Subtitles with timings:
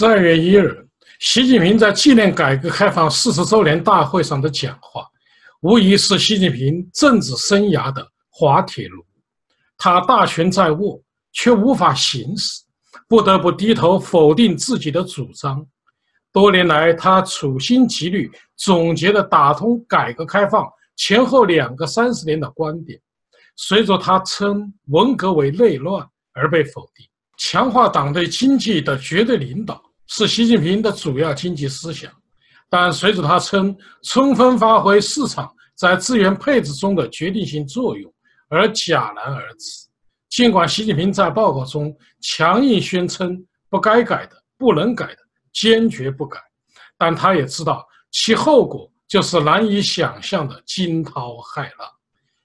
[0.00, 0.88] 十二月一日，
[1.18, 5.04] 习近平在纪念改革开放四十周年大会上的讲话，
[5.60, 9.04] 无疑是习近平政治生涯的滑铁卢。
[9.76, 10.98] 他大权在握，
[11.32, 12.62] 却无法行使，
[13.06, 15.62] 不得不低头否定自己的主张。
[16.32, 22.98] 多年来，他处心积虑总结了打通改革开放前后两个三十年的观点，
[23.54, 27.06] 随着他称文革为内乱而被否定。
[27.36, 32.12] 强化党对经济的绝对领导是习近平的主要经济思想，
[32.68, 38.12] 但随着他称充分发挥市场在资源配置中的决定性作用
[38.48, 39.86] 而戛然而止。
[40.28, 45.18] 尽管习近平在报告中强硬宣称不该改的、不能改的，
[45.52, 46.40] 坚决不改，
[46.98, 51.88] 但他也知道其后果就是难以想象的惊涛骇浪。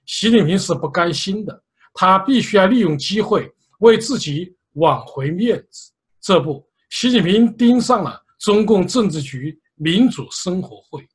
[0.06, 1.62] 习近平是不甘心的，
[1.94, 4.54] 他必须要利用机会为自己。
[4.78, 6.62] 挽回面子，这不，
[6.98, 11.06] 习近平盯上了中共政治局民主生活会。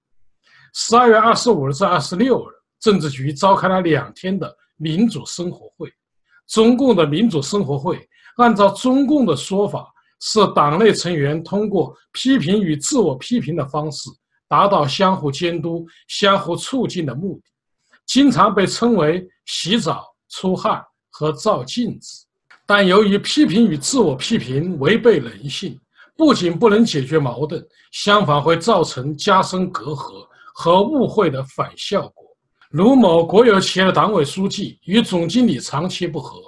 [0.76, 5.92] 十二月二十五日至二十六日，政治局召开了两天的民主生活会。
[6.46, 14.08] 中共的民主生活会，按照中共的说法，是党内成员通过批评与自我批评的方式，
[14.48, 17.44] 达到相互监督、相互促进的目的，
[18.06, 22.28] 经常被称为洗澡、出汗和照镜子。
[22.74, 25.78] 但由于批评与自我批评违背人性，
[26.16, 32.24] 不仅不能解决矛盾，相反会造成加深隔阂和误会的反效果。
[32.70, 36.40] 卢某国有企业的党委书记与总经理长期不和，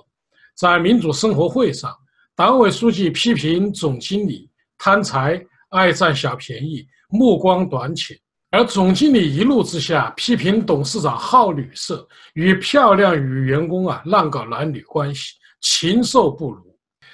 [0.55, 1.93] 在民主生活会上，
[2.37, 5.37] 党委书记批评总经理贪财、
[5.71, 8.17] 爱占小便宜、目光短浅，
[8.49, 15.33] 而总经理一怒之下批评董事长好女色，与漂亮女员工啊乱搞男女关系。
[15.63, 16.61] 禽兽不如。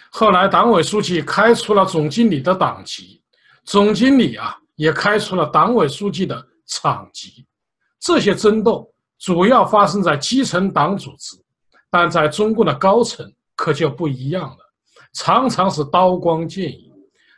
[0.10, 3.22] 后来，党委书记开除了总经理的党籍，
[3.64, 7.46] 总经理啊也开除了党委书记的厂级。
[8.00, 11.38] 这些争斗主要发生在基层党组织，
[11.92, 14.58] 但在中共的高层可就不一样了，
[15.14, 16.90] 常常是刀光剑影。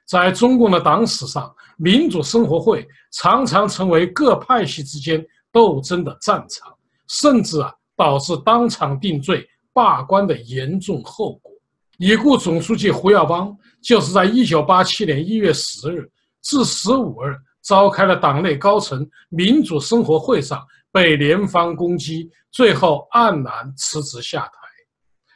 [0.06, 6.74] 在中共的党史上，民主生活会常常成为各派系之间斗争的战场，
[7.08, 9.46] 甚至啊导致当场定罪。
[9.74, 11.52] 罢官的严重后果。
[11.98, 16.10] 已故总书记胡耀邦就是在一九八七年一月十日
[16.42, 24.52] 至十五日召开了党内高层民主生活会上被联方攻击，最后黯然辞职下台。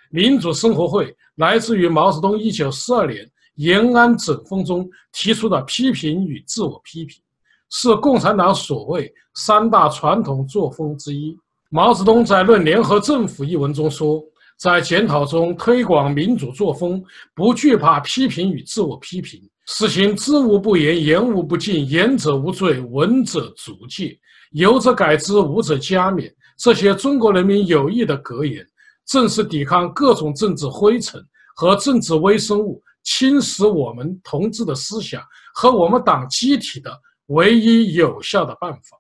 [0.09, 7.22] 民主生活会来自于毛泽东一九四二年延安整风中提出的批评与自我批评，
[7.69, 11.38] 是共产党所谓三大传统作风之一。
[11.72, 14.24] 毛泽东在《论联合政府》一文中说，
[14.58, 17.03] 在检讨中推广民主作风，
[17.34, 24.18] 不惧怕批评与自我批评，实行知无不言，言无不尽，言者无罪，闻者足戒，
[24.52, 26.31] 有则改之，无则加勉。
[26.56, 28.66] 这些中国人民有益的格言，
[29.08, 31.20] 正是抵抗各种政治灰尘
[31.56, 35.22] 和政治微生物侵蚀我们同志的思想
[35.56, 36.92] 和我们党机体的
[37.28, 38.97] 唯一有效的办法。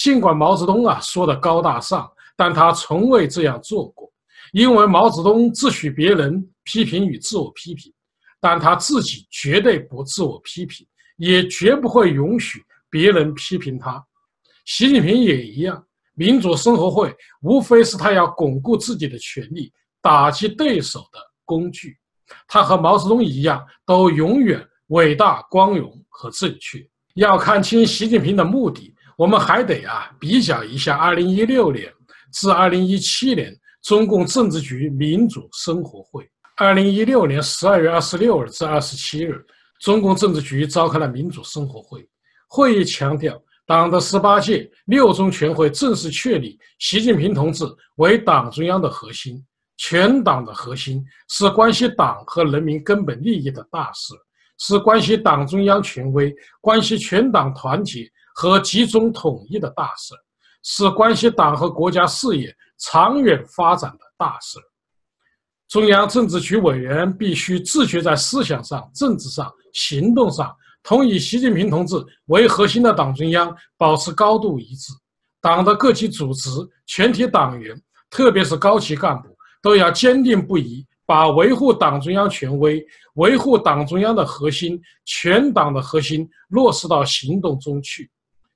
[0.00, 4.10] 尽管毛泽东啊说的高大上，但他从未这样做过，
[4.52, 7.92] 因为毛泽东自诩别人批评与自我批评，
[8.40, 10.86] 但他自己绝对不自我批评，
[11.18, 14.02] 也绝不会允许别人批评他。
[14.64, 15.84] 习近平也一样，
[16.14, 21.94] 民主生活会无非是他要巩固自己的权利、打击对手的工具。
[22.48, 26.78] 他和毛泽东一样，都永远伟大、光荣和正确。
[27.16, 28.94] 要看清习近平的目的。
[29.20, 31.92] 我们还得啊比较一下2016年
[32.32, 36.26] 至2017年中共政治局民主生活会。
[36.56, 39.46] 2016年12月26日至27日，
[39.82, 42.08] 中共政治局召开了民主生活会。
[42.48, 49.44] 会议强调，党的十八届六中全会正式确立习近平同志为党中央的核心，
[49.76, 54.14] 全党的核心，是关系党和人民根本利益的大事，
[54.56, 58.10] 是关系党中央权威、关系全党团结。
[58.34, 60.14] 和集中统一的大事，
[60.62, 64.58] 是关系党和国家事业长远发展的大事。
[65.68, 71.96] 中央政治局委员必须自觉在思想上、政治上、行动上，同以习近平同志
[72.26, 74.92] 为核心的党中央保持高度一致。
[75.40, 76.50] 党的各级组织、
[76.86, 77.80] 全体党员，
[78.10, 79.28] 特别是高级干部，
[79.62, 80.86] 都要坚定不移。
[81.06, 88.08] 把维护党中央权威、维护党中央的核心、全党的核心落实到行动中去。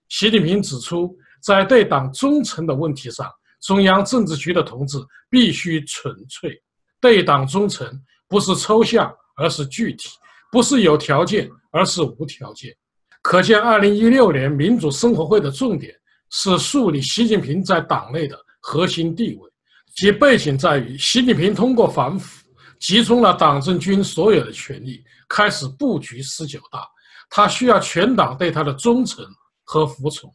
[0.09, 3.31] 习近平指出，在对党忠诚的问题上，
[3.63, 4.99] 中央政治局的同志
[5.31, 6.61] 必须纯粹。
[7.01, 7.87] 对党忠诚
[8.29, 10.09] 不是抽象，而是具体；
[10.51, 12.75] 不是有条件，而是无条件。
[13.23, 15.95] 可见，二零一六年民主生活会的重点
[16.31, 19.51] 是树立习近平在党内的核心地位，
[19.97, 22.45] 其背景在于习近平通过反腐，
[22.81, 26.87] 集中了党政军所有的权力，开始布局十九大。
[27.31, 29.25] 他需要全党对他的忠诚
[29.65, 30.33] 和服从。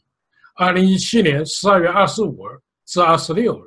[0.56, 2.52] 二零一七年十二月二十五日
[2.86, 3.64] 至二十六日，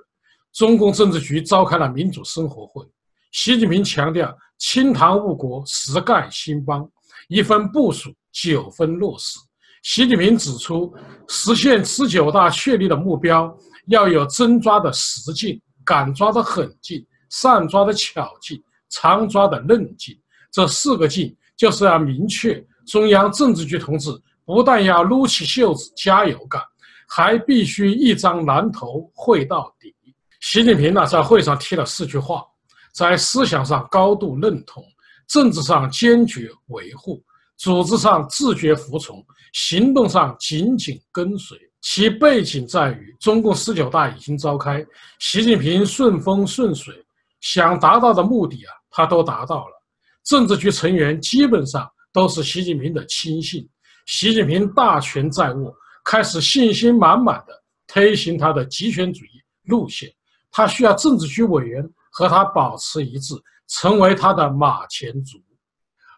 [0.52, 2.84] 中共政治局召开了民主生活会，
[3.30, 6.86] 习近平强调清谈误国，实干兴邦，
[7.28, 8.12] 一分部署。
[8.34, 9.38] 九分落实。
[9.82, 10.90] 习近平指出，
[11.28, 13.54] 实现十九大确立的目标，
[13.88, 20.18] 要有真抓的实劲、敢抓的狠劲、善抓的巧劲、常抓的韧劲。
[20.50, 24.10] 这四个劲，就是要明确中央政治局同志
[24.52, 26.62] 不但要撸起袖子加油干，
[27.08, 29.94] 还必须一张蓝头会到底。
[30.40, 32.44] 习近平呢，在会上提了四句话：
[32.92, 34.84] 在思想上高度认同，
[35.26, 37.24] 政治上坚决维护。
[37.56, 41.56] 组织上自觉服从，行动上紧紧跟随。
[41.80, 44.84] 其背景在于，中共十九大已经召开，
[45.18, 46.94] 习近平顺风顺水，
[47.40, 49.82] 想达到的目的啊，他都达到了。
[50.24, 53.66] 政治局成员基本上都是习近平的亲信，
[54.06, 60.12] 习近平大权在握，开始信心满满的推行他的极权主义路线。
[60.50, 63.34] 他需要政治局委员和他保持一致，
[63.68, 65.38] 成为他的马前卒。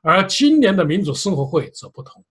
[0.03, 2.23] 而今年的民主生活会则不同，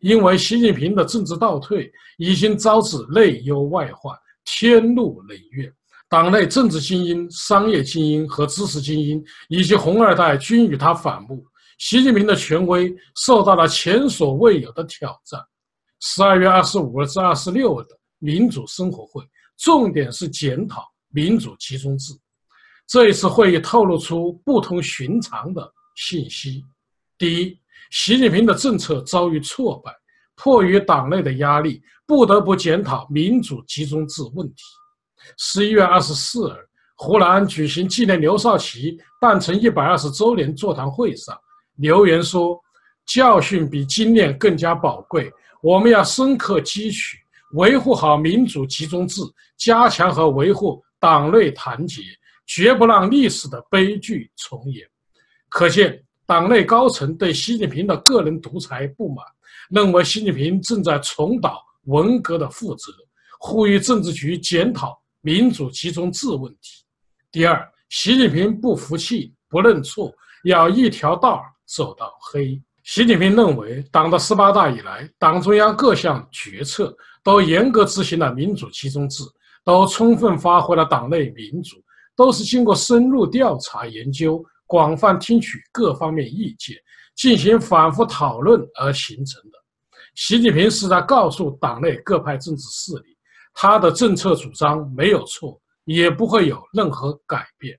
[0.00, 4.14] 因为习近平的政治倒退已经招致内忧外患、
[4.44, 5.72] 天怒人怨，
[6.08, 11.42] 党内政治精英、商业精英和知识精英以及红二代均与他反目，
[11.78, 12.94] 习近平的权威
[13.24, 15.40] 受到了前所未有的挑战。
[16.00, 19.22] 十二月二十五日至二十六日的民主生活会，
[19.56, 22.12] 重点是检讨民主集中制。
[22.86, 26.62] 这一次会议透露出不同寻常的信息。
[27.16, 27.58] 第一，
[27.90, 29.90] 习近平的政策遭遇挫败，
[30.34, 34.62] 迫于党内的压力，不得不检讨民主集中制问题。
[35.38, 36.56] 十一月二十四日，
[36.96, 41.34] 湖南举行纪念刘少奇诞辰一百二十周年座谈会上，
[41.76, 42.60] 刘源说
[43.06, 45.30] ：“教训比经验更加宝贵，
[45.62, 47.18] 我们要深刻汲取，
[47.52, 49.20] 维护好民主集中制，
[49.56, 52.02] 加强和维护党内团结，
[52.46, 54.86] 绝不让历史的悲剧重演。”
[55.48, 56.00] 可见。
[56.26, 59.22] 党内高层对习近平的个人独裁不满，
[59.68, 62.90] 认为习近平正在重蹈文革的覆辙，
[63.38, 66.82] 呼吁政治局检讨民主集中制问题。
[67.30, 70.10] 第二，习近平不服气、不认错，
[70.44, 72.60] 要一条道走到黑。
[72.82, 79.22] 习近平认为，党的十八大以来，党中央各项决策都严格执行了民主集中制，
[79.64, 81.76] 都充分发挥了党内民主，
[82.14, 84.44] 都是经过深入调查研究。
[84.66, 86.74] 广泛听取各方面意见，
[87.14, 89.58] 进行反复讨论而形成的。
[90.14, 93.16] 习近平是在告诉党内各派政治势力，
[93.52, 97.78] 他的政策主张没有错，也不会有任何改变。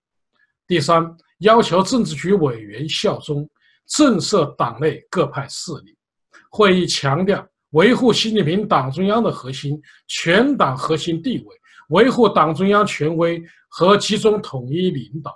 [0.67, 3.49] 第三，要求政治局委员效忠，
[3.87, 5.95] 震慑党内各派势力。
[6.49, 11.55] 会议强调，维护习近平党中央的核心、全党核心地位，
[11.89, 15.31] 维护党中央权威和集中统一领导。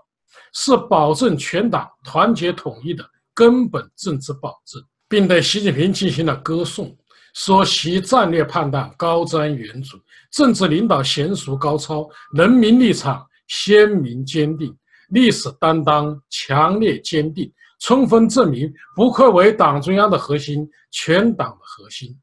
[0.52, 6.98] 是保证全党团结统一的根本政治保证，并对习近平进行了歌颂，
[7.36, 10.02] 说其战略判断高瞻远瞩，
[10.32, 14.76] 政治领导娴熟高超，人民立场鲜明坚定，
[15.10, 22.16] 历史担当强烈坚定，充分证明不愧为党中央的核心，全党的核心。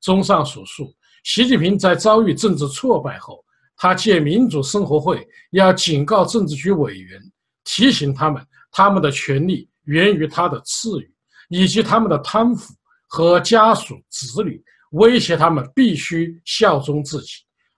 [0.00, 0.92] 综上所述，
[1.22, 3.44] 习近平在遭遇政治挫败后，
[3.76, 7.20] 他借民主生活会要警告政治局委员。
[7.64, 11.14] 提醒他们，他们的权利源于他的赐予，
[11.48, 12.74] 以及他们的贪腐
[13.06, 14.60] 和家属子女
[14.92, 17.34] 威胁他们必须效忠自己。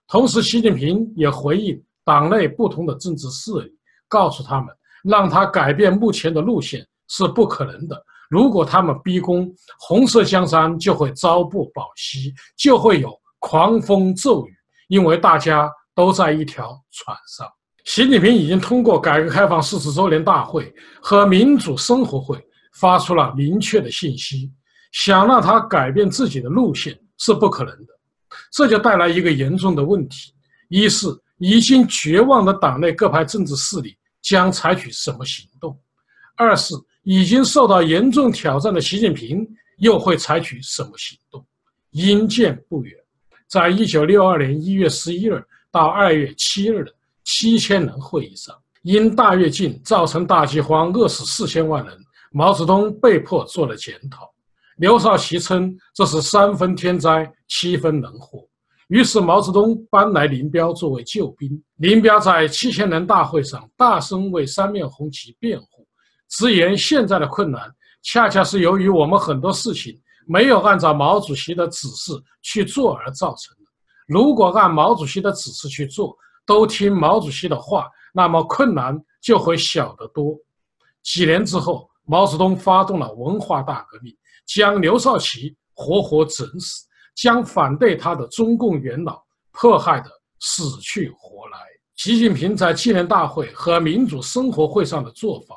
[0.07, 3.71] 同时，习近平也回应党内不同的政治势力，
[4.07, 8.01] 告诉他们，让他改变目前的路线是不可能的。
[8.29, 14.53] 如果他们逼宫，红色江山就会朝不保夕，就会有狂风骤雨，
[14.87, 17.47] 因为大家都在一条船上。
[17.83, 22.43] 习近平已经通过改革开放四十周年大会和民主生活会
[22.79, 24.51] 发出了明确的信息，
[24.91, 27.93] 想让他改变自己的路线是不可能的，
[28.51, 30.33] 这就带来一个严重的问题：
[30.67, 31.07] 一是
[31.37, 35.71] 已经绝望的党内各派政治势力将采取什么行动；
[36.35, 36.73] 二是
[37.05, 39.47] 已经受到严重挑战的习近平
[39.77, 41.41] 又会采取什么行动。
[41.91, 42.93] 因见不远，
[43.47, 46.93] 在一九六二年一月十一日到二月七日的。
[47.27, 51.97] 七千人会议上，因大跃进造成大饥荒，饿死四千万人，
[52.31, 54.31] 毛泽东被迫做了检讨。
[54.77, 58.47] 刘少奇称这是三分天灾，七分人祸。
[58.89, 61.59] 于是毛泽东搬来林彪作为救兵。
[61.77, 65.74] 林彪在七千人大会上大声为三面红旗辩护，
[66.29, 73.63] 直言现在的困难恰恰是由于我们很多事情没有按照毛主席的指示去做而造成的。
[74.07, 76.15] 如果按毛主席的指示去做，
[76.45, 80.35] 都听毛主席的话，那么困难就会小得多。
[81.03, 84.15] 几年之后，毛泽东发动了文化大革命。
[84.47, 89.19] 将刘少奇活活整死，将反对他的中共元老
[89.51, 91.57] 迫害得死去活来。
[91.95, 95.55] 习近平在纪念大会和民主生活会上的做法，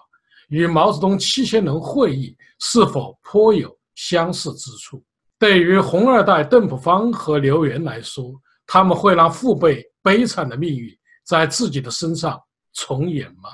[0.48, 5.02] 与毛泽东七千人会议是否颇有相似之处？
[5.38, 8.32] 对于红二代邓朴方和刘源来说，
[8.66, 10.88] 他们会让父辈悲惨的命运
[11.24, 12.38] 在自己的身上
[12.72, 13.50] 重演吗？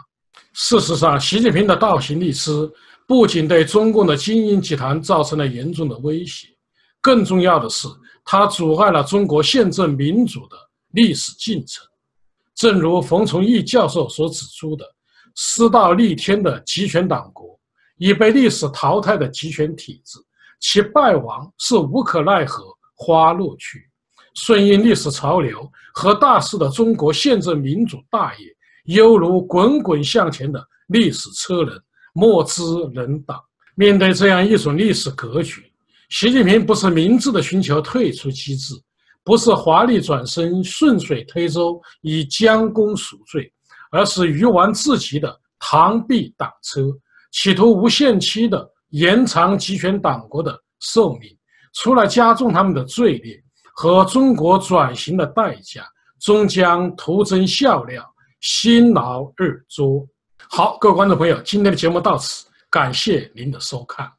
[0.53, 2.71] 事实上，习近平的倒行逆施。
[3.07, 6.49] 不仅对中共的精英集团造成了严重的威胁，
[7.03, 7.87] 更重要的是，
[8.25, 10.57] 它阻碍了中国宪政民主的
[10.93, 11.85] 历史进程。
[12.55, 14.87] 正如冯崇义教授所指出的
[15.35, 17.59] ，“失道逆天的集权党国，
[17.99, 20.19] 已被历史淘汰的集权体制，
[20.61, 22.65] 其败亡是无可奈何
[22.95, 23.89] 花落去。
[24.35, 28.47] 顺应历史潮流和大势的中国宪政民主大业，
[28.85, 31.81] 犹如滚滚向前的历史车轮。”
[32.17, 32.63] 莫之
[32.95, 33.37] 能挡。
[33.75, 35.65] 面对这样一种历史格局，
[36.11, 38.73] 习近平不是明智的寻求退出机制，
[39.25, 43.53] 不是华丽转身、顺水推舟以将功赎罪，
[43.95, 46.83] 而是鱼丸至极的螳臂挡车，
[47.31, 51.31] 企图无限期的延长集权党国的寿命。
[51.75, 53.41] 除了加重他们的罪孽
[53.73, 55.87] 和中国转型的代价，
[56.21, 58.05] 终将徒增笑料，
[58.41, 60.05] 辛劳日作。
[60.51, 64.11] 好，各位观众朋友，今天的节目到此，感谢您的收看。